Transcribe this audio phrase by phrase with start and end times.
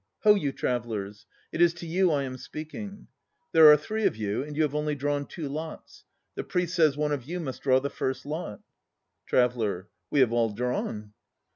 [0.23, 3.05] Ho, you travellers, it is to you I am speaking.
[3.51, 6.05] There are three of you, and you have only drawn two lots.
[6.33, 8.61] The Priest says one of you must draw the First Lot.
[9.27, 9.89] TRAVELLER.
[10.09, 11.13] We have all drawn.